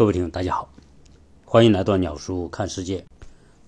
[0.00, 0.72] 各位听众，大家好，
[1.44, 3.04] 欢迎来到鸟叔看世界。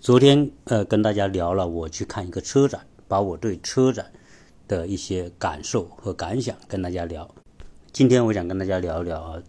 [0.00, 4.10] 昨天呃，跟大家聊了我去看一个车展，把我对车展
[4.66, 7.28] 的一些感受和感想跟大家聊。
[7.92, 9.42] 今天我想跟大家聊一聊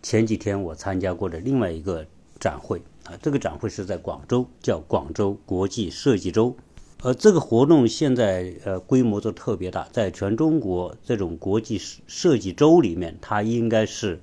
[0.00, 2.06] 前几天我参加过的另外一个
[2.38, 6.56] 展会啊，这个展会是在广州，叫广州国际设计周。
[7.02, 14.22] 呃，这个活动现在呃规模都特别大，在全中国这种国际设计周里面，它应该是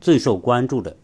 [0.00, 0.96] 最受关注的。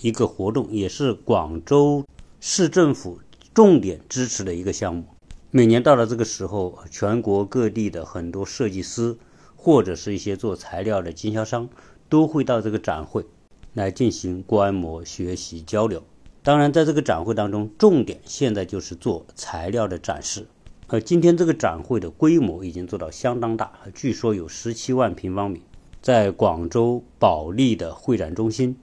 [0.00, 2.04] 一个活动也是广州
[2.40, 3.20] 市政府
[3.52, 5.04] 重点支持的一个项目。
[5.50, 9.16] 每年到了这个时候，全国各地的很多设计师
[9.54, 11.68] 或者是一些做材料的经销商
[12.08, 13.24] 都会到这个展会
[13.72, 16.02] 来进行观摩、学习、交流。
[16.42, 20.46] 当然，在这个展会当中，重点现在就是做材料的展示。
[20.88, 25.62] 呃，今天这个展会的规模已经做到相当大，据说有十七万平方米，
[26.02, 28.76] 在广州保利的会展中心。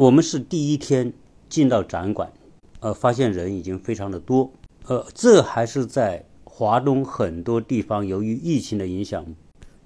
[0.00, 1.12] 我们是第一天
[1.50, 2.32] 进到展馆，
[2.80, 4.50] 呃，发现人已经非常的多，
[4.86, 9.22] 呃，这还是在华东很多地方由于疫情的影响，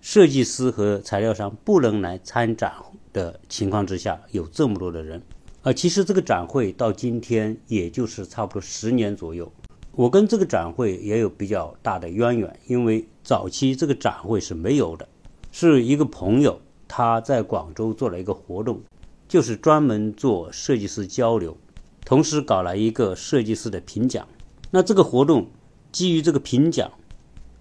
[0.00, 2.72] 设计师和材料商不能来参展
[3.12, 5.20] 的情况之下，有这么多的人。
[5.62, 9.50] 呃，其实这个展会到今天也就是差不多十年左右，
[9.90, 15.08] 我跟这个展会也有比较大的渊源，因为早期这个展会是没有的，
[15.50, 18.80] 是一个朋友他在广州做了一个活动。
[19.34, 21.56] 就是专门做设计师交流，
[22.04, 24.28] 同时搞了一个设计师的评奖。
[24.70, 25.50] 那这个活动
[25.90, 26.92] 基于这个评奖，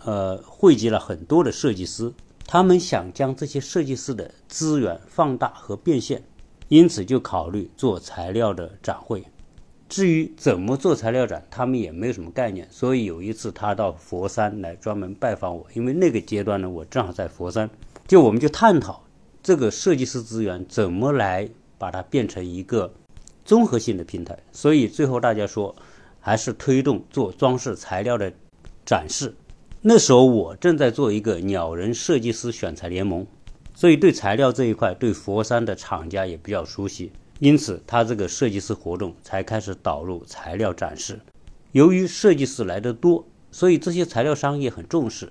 [0.06, 2.14] 呃，汇集了很多的设计师，
[2.46, 6.24] 他们想将这些设计师的资源放大和变现，
[6.68, 9.24] 因此就考虑做材料的展会。
[9.90, 12.68] 至于怎么做材料展，他们也没有什么概念。
[12.70, 17.68] 所以有一次他到佛山来专门拜访我，因为那个阶段呢，我正好在佛山，
[18.08, 19.04] 就我们就探讨
[19.42, 21.50] 这个设计师资源怎么来。
[21.84, 22.90] 把它变成一个
[23.44, 25.76] 综合性的平台，所以最后大家说
[26.22, 28.32] 还是推动做装饰材料的
[28.86, 29.36] 展示。
[29.82, 33.28] 那时候我正在做一个鸟人设计师选材联盟，
[33.76, 41.20] 所以对材料这一块，对佛山的厂家也比较熟悉，因此他这个设计师活动才开始导入材料展示。
[41.74, 45.30] 由于设计师来的多，所以这些材料商也很重视。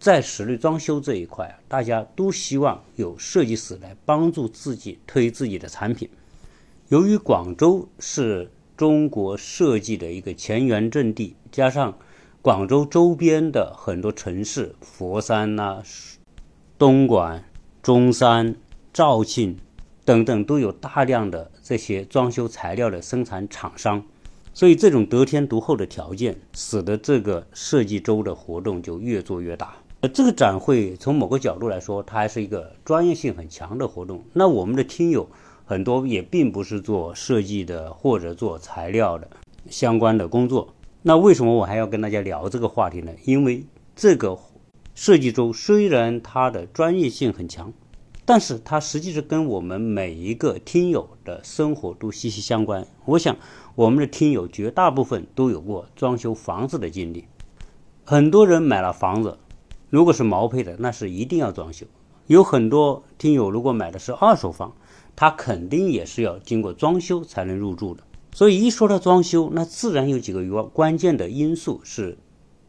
[0.00, 6.08] 在室内装修这一块啊，大家都希望有设计师来帮助自己推自己的产品。
[6.88, 11.98] 由于广州是中国设计的一个前沿阵地，加上
[12.40, 15.82] 广州周边的很多城市，佛山呐、
[16.78, 17.44] 东莞、
[17.82, 18.56] 中山、
[18.94, 19.58] 肇庆
[20.06, 24.02] 等等，都有大量的这些装修材料的生产厂商，
[24.54, 29.76] 所以这种得天独厚的条件，使得这个设计周的活动就越做越大。
[30.02, 34.24] 呃，这个展会从某个角度来说，它还是一个专业性很强的活动。
[34.32, 35.28] 那我们的听友
[35.66, 39.28] 很多也并不是做设计的或者做材料的
[39.68, 40.72] 相关的工作。
[41.02, 43.12] 那为什么我还要跟大家聊这个话题呢？
[43.26, 43.62] 因为
[43.94, 44.38] 这个
[44.94, 47.70] 设计周虽然它的专业性很强，
[48.24, 52.86] 但是它实际是跟我们每一个听友的生活都息息相关。
[53.04, 53.36] 我想
[53.74, 57.26] 我们的听友绝大部分都有过装修房子的经历，
[58.02, 59.36] 很多人买了房子。
[59.90, 61.84] 如果是毛坯的，那是一定要装修。
[62.28, 64.72] 有很多听友如果买的是二手房，
[65.16, 68.04] 他肯定也是要经过装修才能入住的。
[68.32, 72.16] 所以一说到装修，那自然有几个关关键的因素是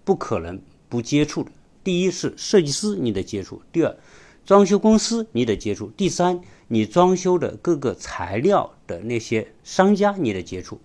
[0.03, 0.59] 不可能
[0.89, 1.51] 不接触的。
[1.83, 3.95] 第一是设计师你得接触，第二
[4.43, 10.81] 装修公司你得接触，第三你装修的各个材料的那些商家你得接触，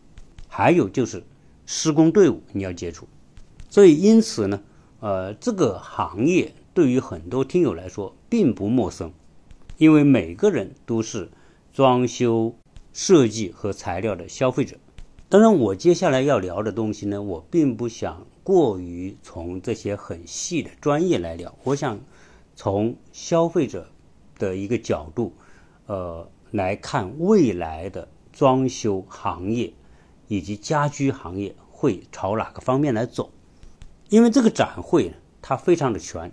[0.48, 1.24] 还有就是
[1.64, 3.08] 施工队伍你要接触。
[3.70, 4.60] 所以因此呢。
[5.06, 9.12] 呃，这个行业对于很多听友来说并不陌生，
[9.78, 11.30] 因为每个人都是
[11.72, 12.56] 装修
[12.92, 14.76] 设计和材料的消费者。
[15.28, 22.00] 当然，我接下来要聊的东西呢，我并不想过于从这些很细的专业来聊，我想
[22.56, 23.88] 从消费者
[24.40, 25.32] 的一个角度，
[25.86, 29.72] 呃，来看未来的装修行业
[30.26, 33.30] 以及家居行业会朝哪个方面来走。
[34.08, 35.12] 因为这个展会
[35.42, 36.30] 它非常的全，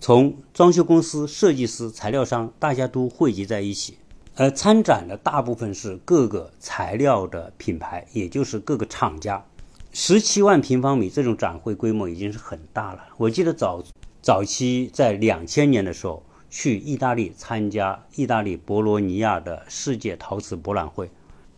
[0.00, 3.98] 从装修公司、设计师、材料商，大家都汇集在一起。
[4.34, 9.44] 而参展的大部分是各个材料的品牌，也就是各个厂家。
[9.92, 13.04] 十七万平方米这种展会规模已经是很大了。
[13.16, 13.80] 我记得早
[14.20, 16.20] 早期在两千年的时候
[16.50, 21.08] 去意大利参加意大利博罗尼亚的世界陶瓷博览会，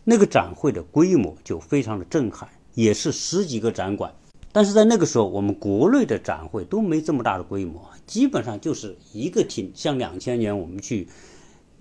[0.03, 4.13] 那个展会的规模就非常的震撼，也是十几个展馆。
[4.57, 9.71] 但是在那个时候，我们国内的展会都没这么大的规模，基本上就是一个厅。
[9.75, 11.07] 像两千年我们去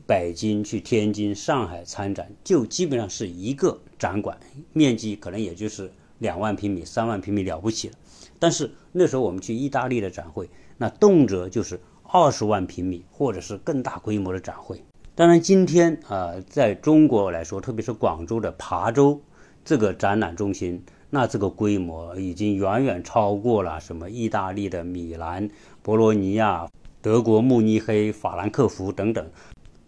[0.07, 4.39] 北京、去天津、上海参展，就基本上是一个展馆，
[4.75, 7.95] 面积可能也就是两万平米、三万平米了不起了。
[8.39, 14.85] 但是那时候我们去意大利的展会，那动辄就是二十万平米或者是更大规模的展会。
[15.15, 19.23] 当然，今天啊，在中国来说，特别是广州的琶洲
[19.65, 20.85] 这个展览中心，
[21.17, 25.49] 那这个规模已经远远超过了什么意大利的米兰、
[25.83, 26.69] 博罗尼亚、
[27.01, 29.27] 德国慕尼黑、法兰克福等等。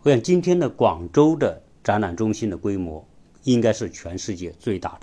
[0.03, 3.07] 我想，今天的广州的展览中心的规模
[3.45, 5.01] 应该是全世界最大的，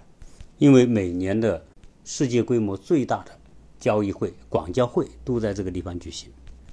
[0.57, 1.63] 因为每年的
[2.03, 3.29] 世界规模最大的
[3.77, 6.31] 交易会——广交会都在这个地方举行。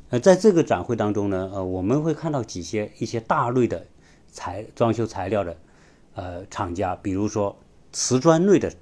[0.09, 3.87] 呃，在这个展会当中呢，呃，我们会看到几些一些大类的
[4.31, 5.55] 材装修材料的
[6.15, 7.55] 呃厂家，比如说
[7.93, 8.73] 瓷砖类的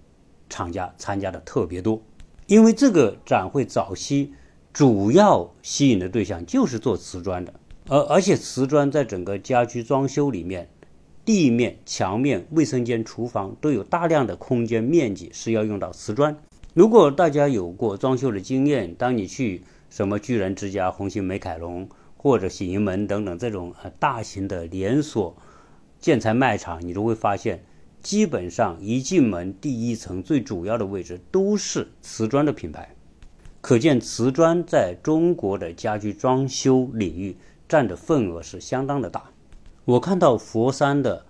[0.51, 2.03] 厂家参加的特别多。
[2.47, 4.35] 因为这个展会早期
[4.73, 7.55] 主要吸引的对象就是做瓷砖的，
[7.89, 10.69] 而而且瓷砖在整个家居装修里面，
[11.25, 16.37] 地面、墙面、卫生间、厨房都有大量的空间面积是要用到瓷砖。
[16.75, 25.37] 如果大家有过装修的经验，当你去什么巨人之家、红星美凯龙或者喜盈门等等这种呃大型的连锁
[25.99, 27.65] 建材卖场，你都会发现，
[28.03, 32.95] 基本上一进门第一层最主要的位置都是瓷砖的品牌，
[33.61, 37.37] 可见瓷砖在中国的家居装修领域
[37.69, 39.31] 占的份额是相当的大。
[39.85, 41.27] 我看到佛山的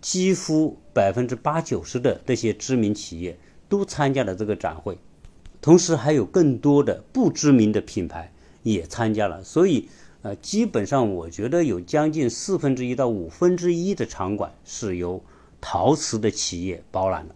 [0.00, 4.98] 几乎百分之八九十的这些知名企业都参加了这个展会。
[5.60, 9.88] 同时还有更多的不知名的品牌也参加了，所以
[10.22, 15.22] 呃，基本上我觉得有将近四分之一到五分之一的场馆是由
[15.60, 17.34] 陶瓷的企业包揽了。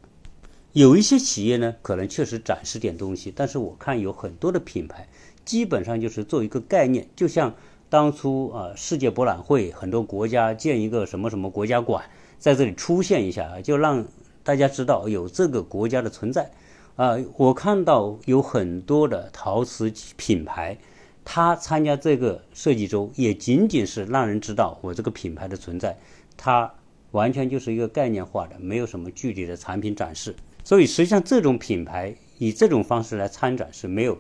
[0.73, 5.07] 有一些企业呢，可能确实展示点东西，但是我看有很多的品牌
[5.45, 7.55] 基本上就是做一个概念，就像
[7.91, 12.03] 当初啊世界博览会，很多国家建一个什么什么国家馆，
[12.39, 14.07] 在这里出现一下，就让
[14.43, 16.51] 大家知道有这个国家的存在。
[16.97, 20.79] 啊，我看到有很多的陶瓷品牌，
[21.25, 25.99] 他参加这个设计周，也仅仅是让人知道我这个品牌的存在，
[26.37, 26.73] 它
[27.13, 30.35] 完全就是一个概念化的，没有什么具体的产品展示。
[30.65, 34.19] 所以，实际上这种品牌以这种方式来参展是没有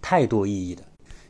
[0.00, 0.82] 太多意义的，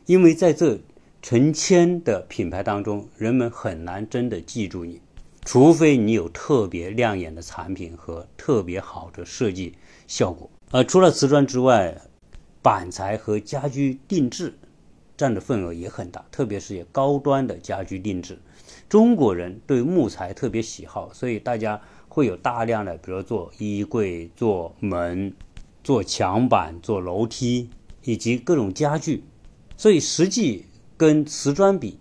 [0.05, 0.79] 因为在这
[1.21, 5.01] 成千的品牌当中，人们很难真的记住你，
[5.45, 9.75] 除非你有特别亮眼的产品和特别好的设计。
[10.07, 11.95] 效果，呃，除了瓷砖之外，
[12.61, 14.53] 板材和家居定制
[15.21, 18.39] 占的份额也很大，特别是高端的家居定制。
[18.89, 25.31] 中国人对木材特别喜好，所以大家会有大量的，比如做衣柜、做门、
[25.83, 27.69] 做墙板、做楼梯
[28.03, 29.23] 以及各种家具。
[29.77, 30.65] 所以实际
[30.97, 31.99] 跟瓷砖比，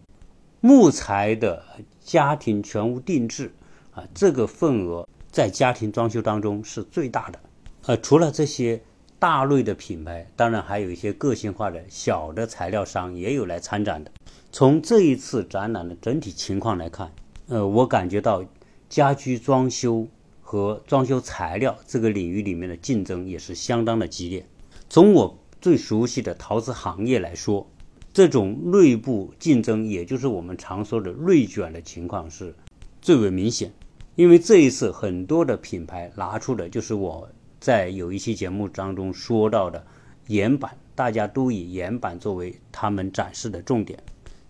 [0.62, 1.62] 木材的
[2.00, 3.52] 家庭全屋定制
[3.93, 7.38] 啊，这个份额在家庭装修当中是最大的。
[7.84, 8.82] 呃，除了这些
[9.20, 14.11] 大类的品牌，当然还有一些个性化的小的材料商也有来参展的。
[14.50, 17.12] 从这一次展览的整体情况来看，
[17.49, 18.43] 呃，我感觉到
[18.88, 20.08] 家居装修
[20.40, 24.46] 和装修材料这个领域里面的竞争也是相当的激烈。
[24.88, 27.70] 从我最熟悉的陶瓷行业来说，
[28.14, 32.55] 这种内部竞争，也就是我们常说的内卷的情况是
[33.02, 33.70] 最为明显。
[34.14, 37.28] 因为这一次很多的品牌拿出的就是我。
[37.61, 39.85] 在有一期节目当中说到的
[40.29, 44.02] 岩板，大家都以岩板作为他们展示的重点，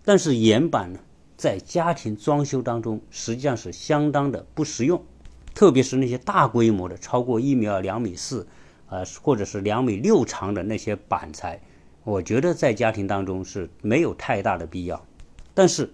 [0.05, 0.99] 但是岩板呢，
[1.35, 5.03] 在家庭装修当中实际上是相当的不实用，
[5.53, 8.47] 特别是那些大规模的超过一米二、两米四，
[8.87, 11.59] 呃，或者是两米六长的那些板材，
[12.05, 15.05] 我觉得在家庭当中是没有太大的必要。
[15.53, 15.91] 但是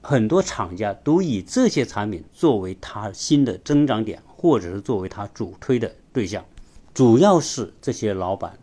[0.00, 6.44] 很多厂家都以这些产品作为它新的增长点，或者是作为它主推的对象。
[6.94, 8.58] 主要是这些老板，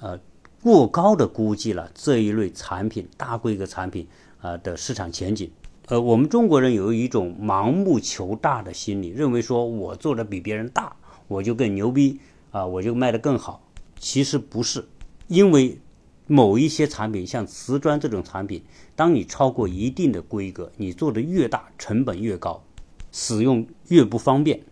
[0.00, 0.18] 呃，
[0.62, 4.06] 过高的估计了这一类产品大规格产品
[4.40, 5.50] 啊的市场前景。
[5.88, 10.96] 呃，我们中国人有一种盲目求大的心理，认为说我做的比别人大，
[11.28, 12.18] 我就更牛逼
[12.52, 13.62] 啊，我就卖得更好。
[13.98, 14.86] 其实不是，
[15.28, 15.78] 因为
[16.26, 18.62] 某一些产品，像瓷砖这种产品，
[18.96, 22.64] 当你超过一定的规格，你做的越大，成本越高，
[23.12, 24.62] 使用越不方便，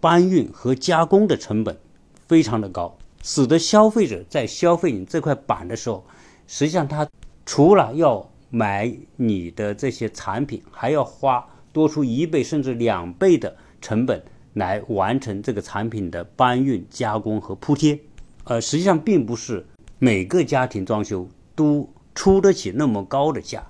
[0.00, 1.76] 搬运和加工的成本。
[2.26, 6.04] 非常的高，使得消费者在消费你这块板的时候，
[6.46, 7.08] 实际上他
[7.46, 14.22] 除了要买你的这些产品，还要花多出一倍甚至两倍的成本
[14.54, 17.98] 来完成这个产品的搬运、加工和铺贴。
[18.44, 19.66] 呃，实际上并不是
[19.98, 23.66] 每个家庭装修都出得起那么高的价。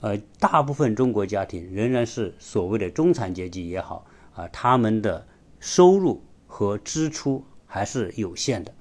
[0.00, 5.26] 呃，大部分中国家庭仍然是所谓的中产阶级也好啊，他们的
[5.60, 7.44] 收入和支出
[7.76, 8.72] 还是有限的。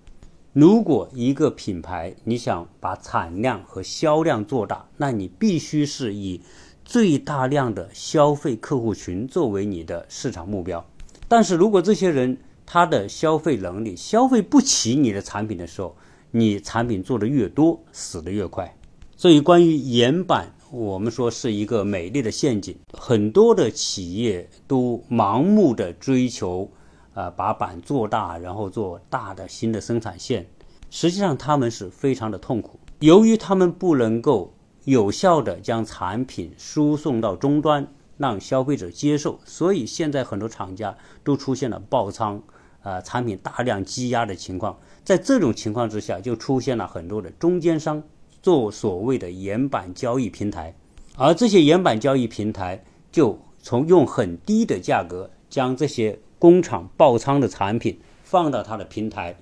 [0.53, 6.39] 如果一个品牌你想把产量和销量做大，那你必须是以
[6.85, 10.85] 最大量的消费客户群作为你的市场目标。
[11.27, 15.93] 但是如果这些人他的消费能力消费不起你的产品的时候，
[16.31, 18.73] 你产品做的越多，死的越快。
[19.17, 26.71] 所以关于岩板，我们说是一个美丽的陷阱，很多的企业都盲目的追求。
[27.15, 30.45] 啊，把板做大，然后做大的新的生产线，
[30.89, 32.77] 实际上他们是非常的痛苦。
[32.99, 34.53] 由于他们不能够
[34.83, 40.93] 有效的将产品输送到终端，让消费者接受，所以现在很多厂家
[41.23, 42.43] 都出现了爆仓，
[42.83, 44.77] 啊，产品大量积压的情况。
[45.05, 48.03] 在这种情况之下，就出现了很多的中间商
[48.41, 50.75] 做所谓的岩板交易平台，
[51.15, 56.19] 而这些岩板交易平台就从用很低的价格将这些。
[56.37, 59.37] 工厂爆仓的产品放到他的平台，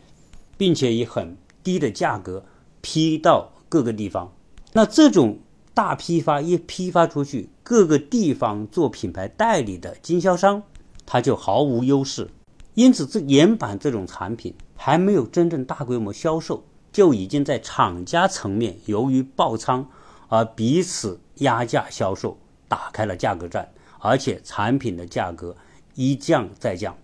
[0.57, 2.45] 并且以很低的价格
[2.81, 4.33] 批到各个地方。
[4.73, 5.39] 那这种
[5.73, 10.63] 大批发一批发出去，各个地方做品牌代理的经销商
[11.05, 12.29] 他就毫无优势。
[12.75, 19.87] 因此，这岩板这种产品还没有真正大规模销售，就已经在厂家层面由于爆仓
[20.27, 25.55] 而彼此压价销售，打开了价格战，而且产品的价格。
[25.95, 26.97] 一降再降，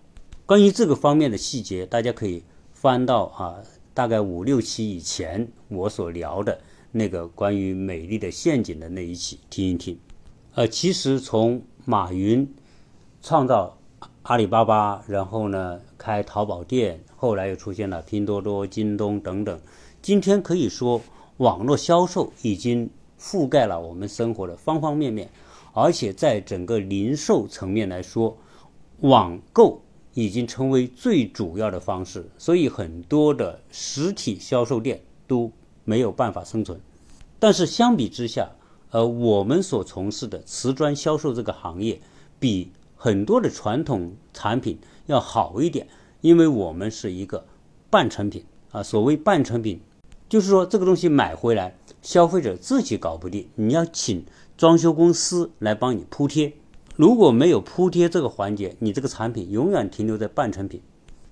[0.44, 2.42] 关于这个方面的细节，大家可以
[2.72, 3.54] 翻到啊，
[3.94, 9.96] 大概五六期以前我所聊的那个关于美丽的陷阱的那一期听一听。
[10.54, 12.52] 呃，其实从马云
[13.22, 13.78] 创造
[14.22, 19.60] 阿里巴巴，然后呢开淘宝店，后来又出现了拼多多、京东等等，
[20.02, 21.00] 今天可以说
[21.36, 25.30] 网络销售已经覆盖了我们生活的方方面面，
[25.74, 28.36] 而且在整个零售层面来说。
[29.00, 35.50] 网购已经成为最主要的方式，所以很多的实体销售店都
[35.84, 36.78] 没有办法生存。
[37.38, 38.50] 但是相比之下，
[38.90, 41.98] 呃，我们所从事的瓷砖销售这个行业，
[42.38, 45.88] 比很多的传统产品要好一点，
[46.20, 47.46] 因为我们是一个
[47.88, 48.82] 半成品啊。
[48.82, 49.80] 所谓半成品，
[50.28, 54.22] 就是说这个东西买回来，消费者自己搞不定，你要请
[54.58, 56.52] 装修公司来帮你铺贴。
[57.00, 60.82] 如果没有铺贴这个环节，你这个产品永远停留在半成品。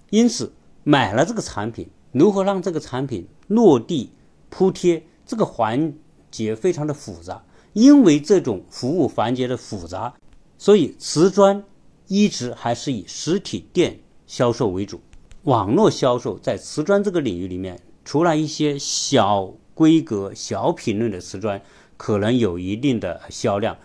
[0.08, 0.50] 因此，
[0.82, 4.10] 买了这个产品，如何让这个产品落地
[4.48, 5.92] 铺贴，这个环
[6.30, 7.44] 节非常的复杂。
[7.74, 10.14] 因为这种服务环节的复杂，
[10.56, 11.62] 所以瓷砖
[12.06, 14.98] 一直还是以实体店销售为主。
[15.42, 21.60] 网络销售在瓷砖这个领域里面，除了一些小规格、小品类的瓷砖，
[21.98, 23.76] 可能有一定的销量。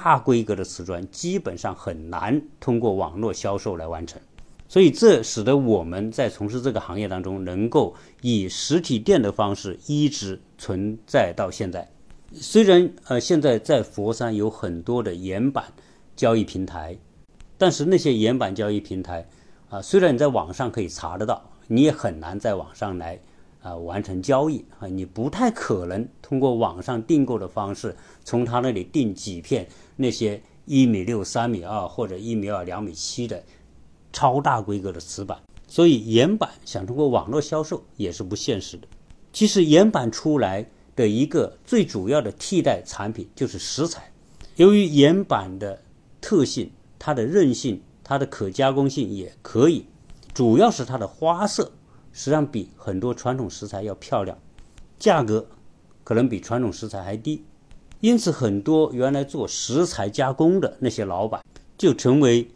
[0.00, 4.20] 大规格的瓷砖基本上很难通过网络销售来完成，
[4.68, 11.90] 所以这使得我们在从事这个行业当中，能够以实体店的方式一直存在到现在。
[12.32, 15.64] 虽然呃现在在佛山有很多的岩板
[16.14, 16.96] 交易平台，
[17.56, 19.28] 但是那些岩板交易平台
[19.68, 23.18] 啊，虽然你在网上可以查得到，你也很难在网上来。
[23.60, 27.94] 啊，完成交易啊，你不太可能通过网上订购的方式，
[28.28, 29.66] 从他那里订几片
[29.96, 33.42] 那些一米六、三米二或者一米二、两米七的
[34.12, 35.40] 超大规格的瓷板。
[35.66, 38.86] 所以岩板想通过网络销售也是不现实的。
[39.32, 44.12] 其实岩板出来的一个最主要的替代产品就是石材。
[44.56, 45.82] 由于岩板的
[46.20, 49.86] 特性，它的韧性、它的可加工性也可以，
[50.34, 51.72] 主要是它的花色。
[52.12, 54.36] 实际上比很多传统石材要漂亮，
[54.98, 55.46] 价格
[56.04, 57.42] 可能比传统石材还低，
[58.00, 61.42] 因此很多原来做石材加工的那些老板
[61.76, 62.50] 就成为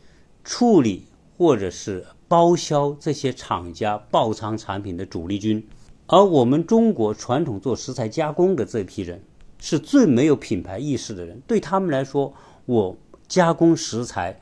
[0.45, 1.07] 处理
[1.37, 5.67] 或者是包销这些厂家爆仓产品的主力军。
[6.07, 9.23] 而我们中国传统做石材加工的这批人
[9.59, 12.33] 是最没有品牌意识的人，对他们来说，
[12.67, 12.97] 我
[13.29, 14.41] 加工石材。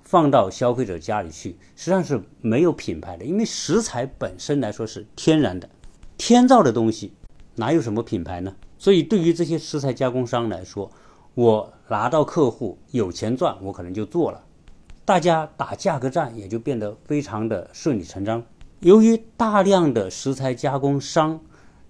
[0.00, 5.68] 放到消费者家里去，实际上是没有品牌的，因为食材本身来说是天然的、
[6.16, 7.12] 天造的东西，
[7.56, 8.56] 哪有什么品牌呢？
[8.78, 10.90] 所以对于这些食材加工商来说，
[11.34, 14.42] 我拿到客户有钱赚，我可能就做了，
[15.04, 18.42] 大家打价格战也就变得非常的顺理成章。
[18.80, 21.40] 由于大量的食材加工商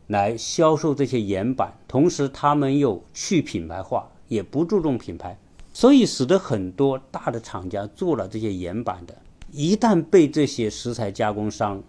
[0.07, 5.39] 来销售这些岩板，同时他们又去品牌化，也不注重品牌。
[5.75, 9.15] 所以使得很多大的厂家做了这些岩板的，
[9.53, 11.83] 一旦被这些石材加工商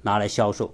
[0.00, 0.72] 拿来销售，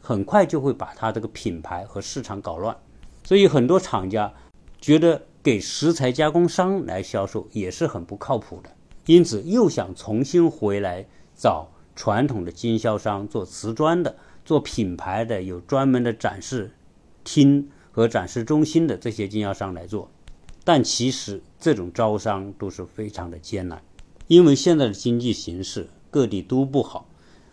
[0.00, 2.76] 很快就会把它这个品牌和市场搞乱。
[3.24, 4.32] 所以很多厂家
[4.80, 8.70] 觉得给石材加工商来销售也是很不靠谱的。
[9.06, 16.70] 因此，又想重新回来找传统的经销商做瓷砖的、做品牌的、有专门的展示
[17.22, 20.10] 厅和展示中心的这些经销商来做。
[20.64, 23.82] 但其实这种招商都是非常的艰难，
[24.26, 27.06] 因为现在的经济形势各地都不好，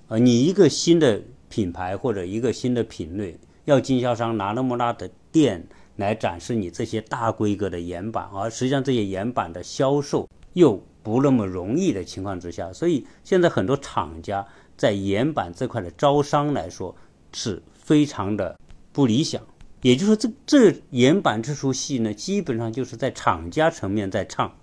[0.07, 14.45] 呃，你一个新的品牌或者一个新的品类，要经销商拿那么大的店来展示你这些大规格的岩板，而实际上这些岩板的销售又不那么容易的情况之下，所以现在很多厂家
[14.77, 16.95] 在岩板这块的招商来说
[17.33, 18.57] 是非常的
[18.91, 19.41] 不理想。
[19.81, 24.55] 也就是说，这这岩板这出戏呢，基本上就是在厂家层面在唱，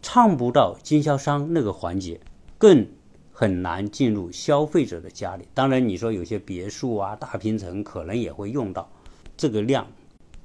[0.00, 2.18] 唱不到经销商那个环节，
[2.56, 2.86] 更
[3.30, 5.46] 很难进入消费者的家里。
[5.52, 8.90] 当然，你说有些别墅啊、大平层可能也会用到，
[9.36, 9.86] 这个量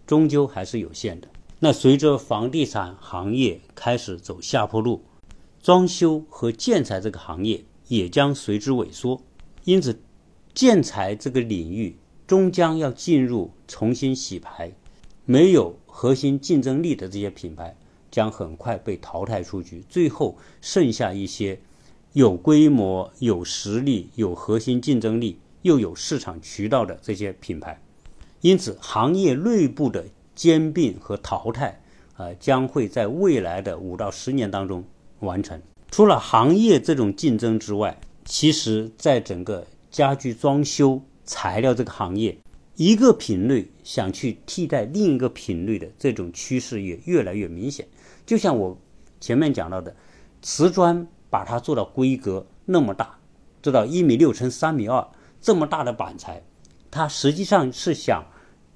[0.08, 1.28] 终究还是有限的。
[1.60, 5.04] 那随着房地产行业开始走下坡路，
[5.62, 9.22] 装修和建材这个行业也将随之萎缩，
[9.66, 10.02] 因此
[10.56, 11.98] 建材这个领域。
[12.28, 14.74] 终将要进入重新洗牌，
[15.24, 17.74] 没有核心竞争力的这些品牌
[18.12, 21.58] 将很快被淘汰出局，最后剩下一些
[22.12, 27.82] 有规模、有实力、有核心竞争力又有市场渠道的这些品牌。
[28.48, 31.82] 因此，行业内部的兼并和淘汰
[32.16, 34.82] 呃，将会在未来的五到十年当中
[35.20, 35.62] 完成。
[35.92, 41.02] 除了行业这种竞争之外，其实在整个家居装修。
[41.26, 42.38] 材料这个行业，
[42.78, 47.86] 一个品类想去替代另一个品类的这种趋势也越来越明显。
[48.26, 48.78] 就像我
[49.20, 49.94] 前面讲到的，
[50.42, 53.20] 瓷砖把它做到规格那么大，
[53.62, 55.06] 做到一米六乘三米二
[55.42, 56.42] 这么大的板材，
[56.90, 58.24] 它实际上是想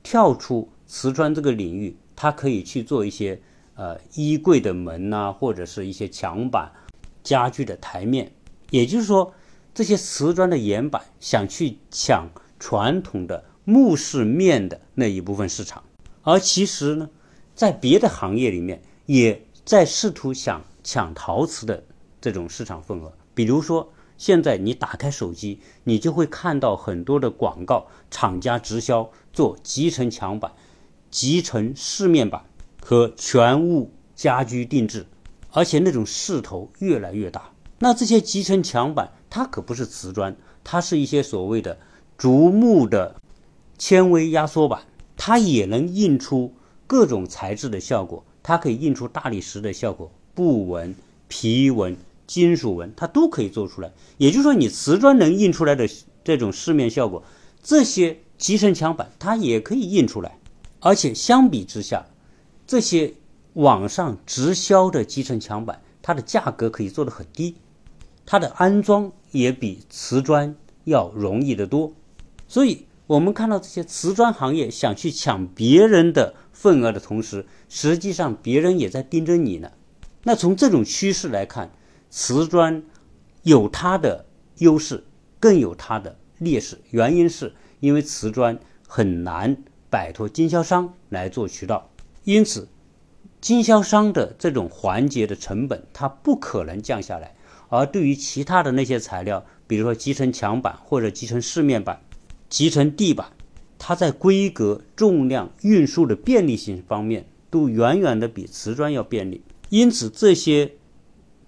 [0.03, 3.41] 跳出瓷砖这个领域，它可以去做一些
[3.75, 6.71] 呃衣柜的门呐，或者是一些墙板、
[7.23, 8.31] 家具的台面。
[8.69, 9.33] 也就是说，
[9.73, 12.27] 这些瓷砖的岩板想去抢。
[12.63, 15.83] 传统的木饰面的那一部分市场，
[16.21, 17.09] 而其实呢，
[17.55, 21.83] 在别的行业里面也在试图想抢陶瓷的
[22.21, 23.11] 这种市场份额。
[23.33, 30.51] 比如说，现在你打开手机，你就会看到很多的广告，厂家直销做集成墙板、
[31.09, 32.43] 集成饰面板
[32.81, 35.05] 和全屋家居定制，
[35.51, 37.51] 而且那种势头越来越大。
[37.79, 41.77] 那这些集成墙板，它可不是瓷砖，它是一些所谓的。
[42.17, 43.15] 竹木的
[43.79, 44.83] 纤维压缩板，
[45.17, 46.53] 它也能印出
[46.85, 48.23] 各种材质的效果。
[48.43, 50.93] 它可以印出大理石的效果、布纹、
[51.27, 53.91] 皮纹、金属纹，它都可以做出来。
[54.19, 55.89] 也就是说，你瓷砖能印出来的
[56.23, 57.23] 这种饰面效果，
[57.63, 60.39] 这些集成墙板它也可以印出来。
[60.79, 62.07] 而且相比之下，
[62.65, 63.13] 这些
[63.53, 67.55] 网上直销的集成墙板，它的价格可以做得很低，
[68.25, 71.93] 它的安装也比瓷砖要容易得多。
[72.47, 79.71] 所以，我们看到这些瓷砖行业想去抢别人的份额的同时，实际上别人也在盯着你呢。
[80.23, 81.69] 那从这种趋势来看，
[82.09, 82.83] 瓷砖
[83.43, 84.25] 有它的
[84.57, 85.03] 优势，
[85.39, 86.79] 更有它的劣势。
[86.89, 89.57] 原因是因为瓷砖很难
[89.89, 91.91] 摆脱经销商来做渠道，
[92.23, 92.69] 因此
[93.41, 97.35] 经销商的这种环节的成本它不可能降下来。
[97.67, 102.01] 而对于其他的那些材料，比如说集成墙板或者集成饰面板，
[102.49, 103.27] 集成地板，
[103.79, 110.73] 它在规格、重量、运输的便利性方面都远远的比瓷砖要便利，因此这些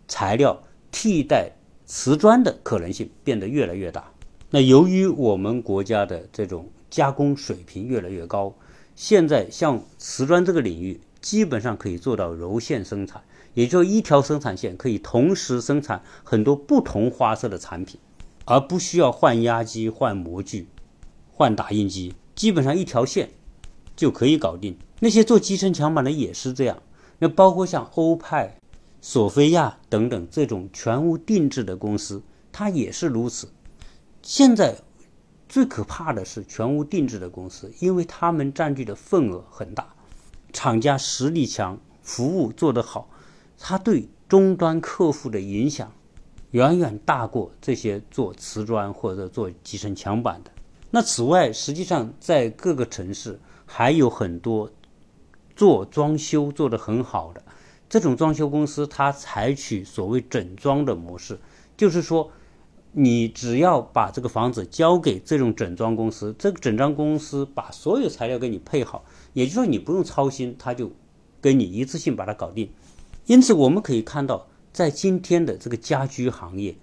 [0.08, 1.52] 材料替代
[1.86, 4.13] 瓷砖的可能性变得越来越大。
[4.56, 8.54] 那由于我们国家的这种加工水平越来越高，
[8.96, 13.24] 现在像瓷砖这个领域，基本上可以做到柔线生产，
[13.56, 18.00] 也就一条生产线可以同时生产很多不同花色的产品，
[18.46, 20.68] 而不需要换压机、换模具。
[21.32, 23.32] 换打印机，基本上一条线
[23.96, 24.78] 就可以搞定。
[25.00, 26.78] 那些做集成墙板的也是这样。
[27.18, 28.56] 那包括像欧派、
[29.02, 33.48] 索菲亚等等这种全屋定制的公司，它也是如此。
[34.24, 34.78] 现在
[35.50, 39.94] 最可怕的是全屋定制的公司，因为他们占据的份额很大，
[40.54, 43.10] 厂家实力强，服务做得好，
[43.60, 45.92] 它对终端客户的影响
[46.52, 50.52] 远远大过这些做瓷砖或者做集成墙板的。
[50.90, 54.72] 那此外，实际上在各个城市还有很多
[55.54, 57.44] 做装修做得很好的
[57.90, 61.38] 这种装修公司，它采取所谓整装的模式，
[61.76, 62.32] 就是说，
[62.96, 69.04] 你只要把这个房子交给这种整装公司，这个整装公司把所有材料给你配好，
[69.34, 70.92] 也就是说你不用操心，它就
[71.42, 72.70] 跟你一次性把它搞定。
[73.26, 76.76] 因此，我们可以看到，在今天的这个家居行业，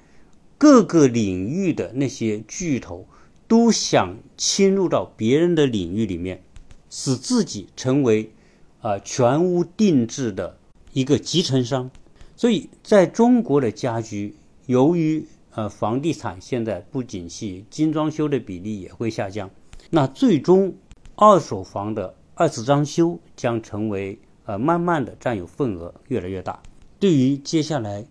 [0.58, 3.06] 各个领域的那些巨头
[3.46, 6.42] 都想侵入到别人的领域里面，
[6.88, 8.32] 使自己成为
[8.80, 10.58] 啊全屋定制的
[10.92, 11.90] 一个集成商。
[12.34, 14.34] 所以，在中国的家居，
[14.66, 19.50] 由于呃房地产现在不景气，精装修的比例也会下降，
[19.90, 20.74] 那最终
[21.14, 24.18] 二手房的二次装修将成为。
[24.46, 26.60] 呃，慢慢的占有份额越来越大。
[26.98, 28.04] 对于接下来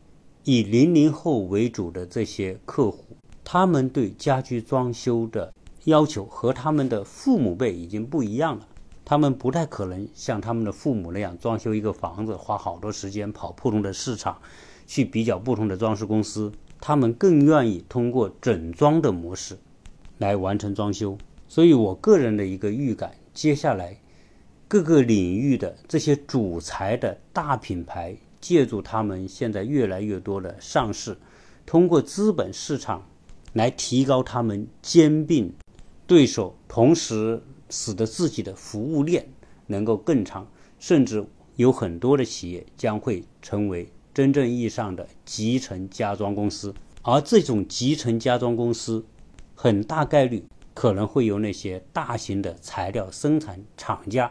[0.46, 3.04] 以零零后为主的这些客户，
[3.44, 8.66] 他们对家居装修的要求和他们的父母辈已经不一样了。
[9.04, 14.40] 他们不太可能像他们的父母那样装修一个房子，花好多时间跑不同的市场，
[14.88, 16.50] 去比较不同的装饰公司。
[16.82, 19.58] 他们更愿意通过整装的模式
[20.18, 21.18] 来完成装修。
[21.48, 23.98] 所以我个人的一个预感，接下来。
[24.72, 31.18] 各个领域的这些主材的大品牌，借助他们现在越来越多的上市，
[31.66, 33.04] 通过资本市场
[33.54, 35.52] 来提高他们兼并
[36.06, 39.28] 对手，同时使得自己的服务链
[39.66, 49.06] 能够更长，甚至有很多的企业将会成为真正意义上的集成家装公司，而这种集成家装公司
[49.56, 54.30] 很大概率可能会由那些大型的材料生产厂家。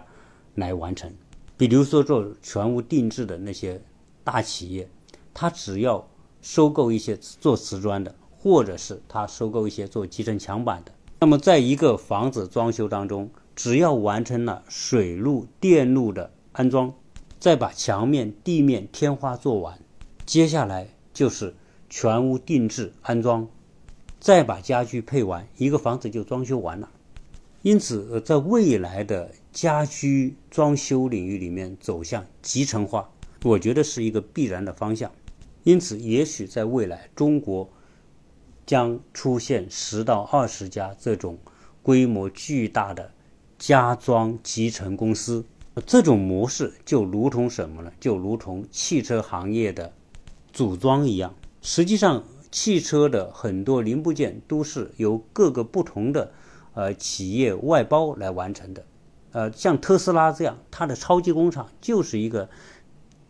[0.56, 1.10] 来完成，
[1.56, 3.80] 比如说做全屋定制的那些
[4.22, 4.86] 大企业，
[5.32, 6.06] 他只要
[6.42, 16.92] 收购一些做瓷砖的，或者是他收购一些做集成墙板的，那么在一个房子装修当中，只要完成了水路、电路的安装，
[17.40, 19.78] 再把墙面、地面、天花做完，
[20.26, 21.54] 接下来就是
[21.88, 23.48] 全屋定制安装，
[24.18, 26.90] 再把家具配完，一个房子就装修完了。
[27.62, 33.10] 因此，在未来的家居装修领域里面走向集成化，
[33.42, 35.10] 我觉得是一个必然的方向。
[35.64, 37.68] 因此，也许在未来，中国
[38.64, 41.38] 将出现十到二十家这种
[41.82, 43.12] 规模巨大的
[43.58, 45.44] 家装集成公司。
[45.80, 47.92] 这种模式就如同什么呢？
[48.00, 49.92] 就如同汽车行业的
[50.52, 51.34] 组装一样。
[51.62, 56.32] 实际上，汽车的很多零部件都是由各个不同的。
[56.74, 58.86] 呃，企业外包来完成的，
[59.32, 62.48] 呃，像特斯拉这样，它的超级工厂就是一个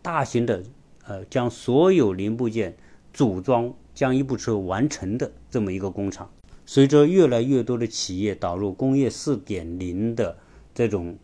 [0.02, 0.62] 大型的，
[1.06, 2.76] 呃，将所有零部件
[3.14, 6.30] 组装，将一部车完成的这么一个工厂。
[6.66, 10.36] 随着越来越多的企业导入工业四点零的
[10.74, 11.16] 这种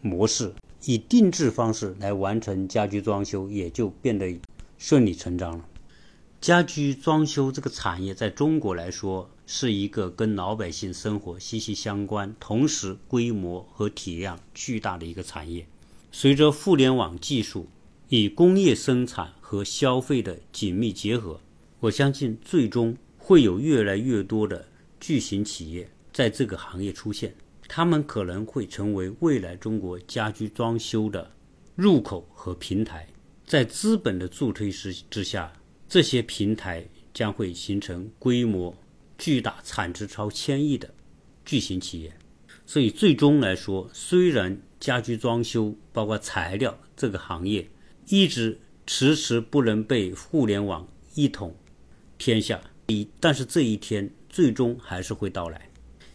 [0.00, 0.52] 模式，
[0.84, 4.38] 以定制方式来完成家居装修，也就变得
[4.78, 5.64] 顺理成章了。
[6.40, 15.64] 家居装修这个产业在中国来说，是一个跟老百姓生活息息相关，同时规模和体量巨大的一个产业。
[16.10, 17.68] 随着互联网技术
[18.08, 21.40] 与工业生产和消费的紧密结合，
[21.78, 24.66] 我相信最终会有越来越多的
[24.98, 27.32] 巨型企业在这个行业出现，
[27.74, 31.32] 他们可能会成为未来中国家居装修的
[31.74, 33.08] 入口和平台。
[33.46, 35.50] 在资本的助推之之下。
[35.88, 38.74] 这些平台将会形成规模
[39.18, 40.88] 巨大、产值超千亿的
[41.44, 42.10] 巨型企业，
[42.64, 47.68] 所以最终来说，虽然家居装修包括材料这个行业
[48.08, 51.54] 一直迟迟不能被互联网一统
[52.16, 55.68] 天下，一但是这一天最终还是会到来。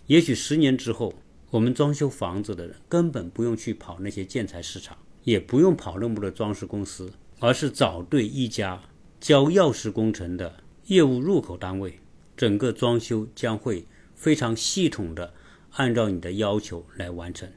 [0.07, 1.13] 也许十年之后，
[1.49, 8.81] 我们装修房子的人根本不用去跑那些建材市场，也不用跑那么多装饰公司，而是找对一家。
[9.19, 11.99] 交钥匙工程的业务入口单位，
[12.35, 15.33] 整个装修将会非常系统的
[15.71, 17.51] 按照你的要求来完成，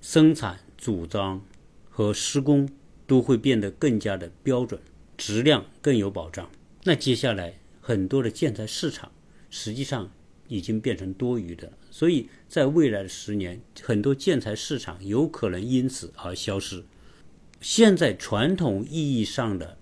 [0.00, 1.40] 生产、组装
[1.88, 2.68] 和施工
[3.06, 4.80] 都会变得更加的标准，
[5.16, 6.50] 质量更有保障。
[6.82, 9.12] 那接下来很多的建材市场
[9.48, 10.10] 实际上
[10.48, 16.84] 已经变成多余的，所以在未来的十年，很多建材市场有可能因此而消失。
[17.60, 19.78] 现在传统意义上的。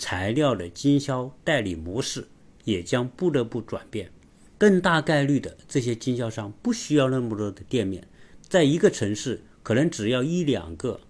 [0.00, 2.28] 材料的经销代理模式
[2.62, 4.12] 也将不得不转变，
[4.56, 8.06] 更大概率的这些经销商不需要那么多的店面，
[8.48, 11.00] 在一个城市可能只要一两个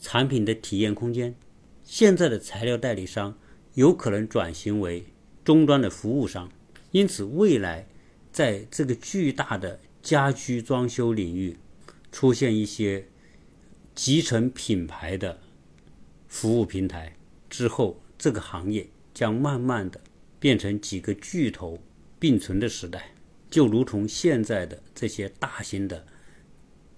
[0.00, 1.34] 产品的体验空间。
[1.82, 3.36] 现在的材料代理商
[3.74, 5.04] 有可能转型为
[5.44, 6.50] 终端的服务商，
[6.92, 7.86] 因此未来
[8.34, 11.56] 在这个巨大的家居装修领域
[12.12, 13.06] 出现一些
[13.94, 15.40] 集成品牌的
[16.28, 17.16] 服务平台
[17.48, 17.98] 之后。
[18.16, 20.00] 这个行业将慢慢的
[20.38, 21.78] 变成几个巨头
[22.18, 23.12] 并存的时代，
[23.50, 26.06] 就如同现在的这些大型的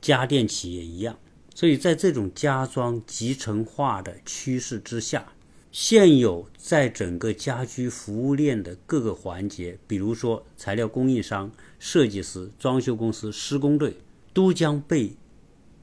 [0.01, 1.18] 家电企业一样，
[1.53, 5.33] 所以在这种家装集成化的趋势之下，
[5.79, 13.95] 现有在整个家居服务链的各个环节，比如说材料供应商、设计师、装修公司、施工队，
[14.33, 15.12] 都将被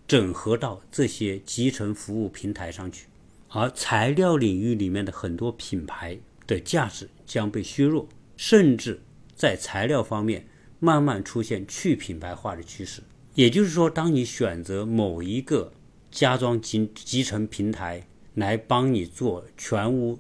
[0.08, 3.06] 整合到这些集成服务平台上去，
[3.50, 9.00] 而材料领域里面的很多品牌的价值将被削弱，甚至
[9.36, 10.48] 在材料方面
[10.80, 13.04] 慢慢出现去品牌化的趋势。
[13.36, 15.72] 也就是说，当你选择某一个
[16.10, 20.20] 家装集集成平台来帮你做全屋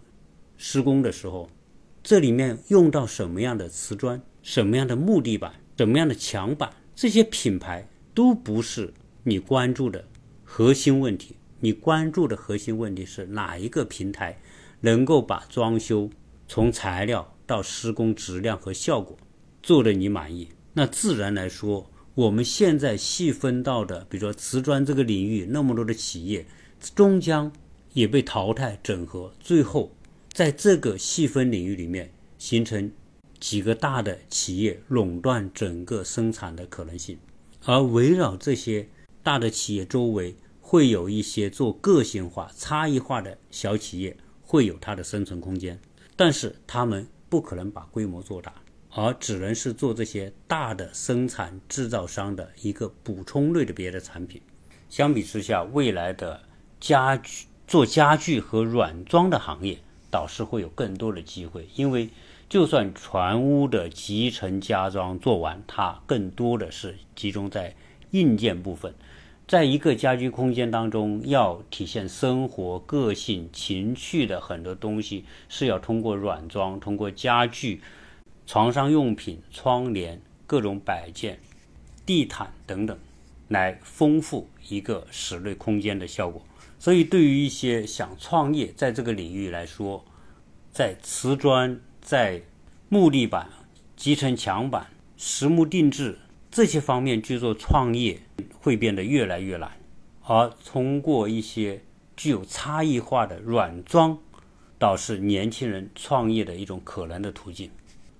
[0.58, 1.50] 施工的时候，
[2.02, 10.06] 这里面用到什么样的瓷砖、什么样的木地板、什么样的墙板，这些品牌都不是你关注的
[10.44, 11.36] 核心问题。
[11.60, 14.38] 你关注的核心问题是哪一个平台
[14.82, 16.10] 能够把装修
[16.48, 19.18] 从材料到施工质量和效果
[19.62, 20.50] 做得你满意？
[20.74, 21.90] 那自然来说。
[22.16, 26.46] 我们现在细分到的，比如说瓷砖这个领域，那么多的企业，
[26.94, 27.52] 终将
[27.94, 29.92] 也被淘汰整合，最后
[30.32, 32.92] 在这个细分领域里面形成
[33.40, 37.18] 几个大的企业垄断整个生产的可能性。
[37.66, 38.90] 而围绕这些
[39.22, 45.80] 大的企业周围，会有一些做个性化、差异化的小企业，会有它的生存空间，
[46.16, 48.54] 但是他们不可能把规模做大。
[48.96, 54.40] 而只能是做这些大的生产制造商的一个补充类的别的产品。
[54.88, 56.40] 相比之下，未来的
[56.80, 59.80] 家具做家具和软装的行业
[60.12, 62.08] 倒是会有更多的机会，因为
[62.48, 67.74] 就算全屋的集成家装做完，它更多的是集中在
[68.12, 68.94] 硬件部分。
[69.48, 77.82] 在一个家居空间当中，要体现生活个性、情趣的很多东西，是要通过软装、通过家具。
[78.46, 81.40] 床上用品、窗帘、各种摆件、
[82.06, 82.96] 地毯等等，
[83.48, 86.40] 来丰富一个室内空间的效果。
[86.84, 90.04] 所以，对于一些想创业在这个领域来说，
[90.70, 92.42] 在瓷砖、在
[92.90, 93.48] 木地板、
[93.96, 96.20] 集成墙板、实木定制
[96.52, 98.20] 这些方面去做创业，
[98.60, 99.72] 会变得越来越难。
[100.26, 101.82] 而通过一些
[102.18, 104.18] 具有差异化的软装，
[104.78, 107.72] 倒是年轻人创业的一种可能的途径。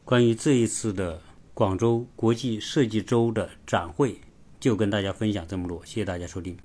[0.06, 1.22] 关于这一次的
[1.54, 4.22] 广州国际设计周的展会，
[4.62, 6.58] 就跟大家分享这么多，谢谢大家收听。